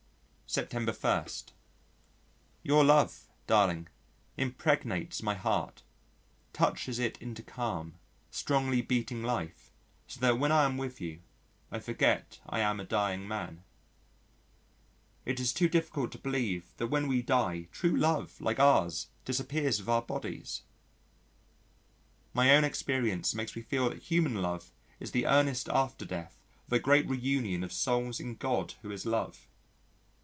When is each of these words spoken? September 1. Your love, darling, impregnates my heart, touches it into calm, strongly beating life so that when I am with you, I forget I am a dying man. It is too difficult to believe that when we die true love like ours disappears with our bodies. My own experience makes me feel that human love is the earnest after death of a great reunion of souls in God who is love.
September 0.53 0.91
1. 0.91 1.25
Your 2.61 2.83
love, 2.83 3.29
darling, 3.47 3.87
impregnates 4.35 5.23
my 5.23 5.33
heart, 5.33 5.81
touches 6.51 6.99
it 6.99 7.17
into 7.21 7.41
calm, 7.41 7.93
strongly 8.31 8.81
beating 8.81 9.23
life 9.23 9.71
so 10.07 10.19
that 10.19 10.37
when 10.37 10.51
I 10.51 10.65
am 10.65 10.75
with 10.75 10.99
you, 10.99 11.21
I 11.71 11.79
forget 11.79 12.41
I 12.49 12.59
am 12.59 12.81
a 12.81 12.85
dying 12.85 13.25
man. 13.29 13.63
It 15.25 15.39
is 15.39 15.53
too 15.53 15.69
difficult 15.69 16.11
to 16.11 16.17
believe 16.17 16.73
that 16.75 16.87
when 16.87 17.07
we 17.07 17.21
die 17.21 17.69
true 17.71 17.95
love 17.95 18.35
like 18.41 18.59
ours 18.59 19.07
disappears 19.23 19.79
with 19.79 19.87
our 19.87 20.01
bodies. 20.01 20.63
My 22.33 22.53
own 22.53 22.65
experience 22.65 23.33
makes 23.33 23.55
me 23.55 23.61
feel 23.61 23.87
that 23.87 23.99
human 24.01 24.41
love 24.41 24.73
is 24.99 25.11
the 25.11 25.27
earnest 25.27 25.69
after 25.69 26.03
death 26.03 26.41
of 26.67 26.73
a 26.73 26.77
great 26.79 27.07
reunion 27.07 27.63
of 27.63 27.71
souls 27.71 28.19
in 28.19 28.35
God 28.35 28.73
who 28.81 28.91
is 28.91 29.05
love. 29.05 29.47